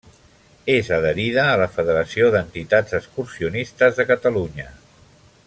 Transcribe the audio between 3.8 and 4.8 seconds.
de Catalunya.